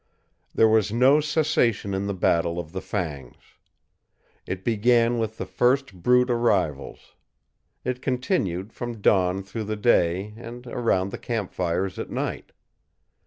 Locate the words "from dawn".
8.73-9.43